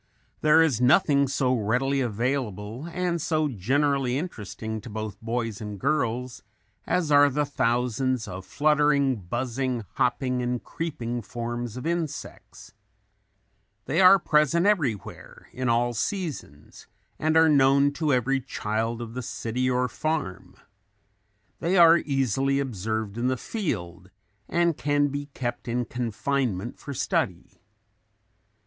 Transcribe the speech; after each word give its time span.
There 0.41 0.63
is 0.63 0.81
nothing 0.81 1.27
so 1.27 1.53
readily 1.53 2.01
available 2.01 2.87
and 2.91 3.21
so 3.21 3.47
generally 3.47 4.17
interesting 4.17 4.81
to 4.81 4.89
both 4.89 5.21
boys 5.21 5.61
and 5.61 5.79
girls 5.79 6.41
as 6.87 7.11
are 7.11 7.29
the 7.29 7.45
thousands 7.45 8.27
of 8.27 8.43
fluttering, 8.43 9.17
buzzing, 9.17 9.83
hopping 9.97 10.41
and 10.41 10.63
creeping 10.63 11.21
forms 11.21 11.77
of 11.77 11.85
insects. 11.85 12.73
They 13.85 14.01
are 14.01 14.17
present 14.17 14.65
everywhere, 14.65 15.47
in 15.53 15.69
all 15.69 15.93
seasons 15.93 16.87
and 17.19 17.37
are 17.37 17.47
known 17.47 17.91
to 17.91 18.11
every 18.11 18.41
child 18.41 19.03
of 19.03 19.13
the 19.13 19.21
city 19.21 19.69
or 19.69 19.87
farm. 19.87 20.55
They 21.59 21.77
are 21.77 21.97
easily 21.99 22.59
observed 22.59 23.19
in 23.19 23.27
the 23.27 23.37
field 23.37 24.09
and 24.49 24.75
can 24.75 25.09
be 25.09 25.27
kept 25.35 25.67
in 25.67 25.85
confinement 25.85 26.79
for 26.79 26.91
study. 26.95 27.61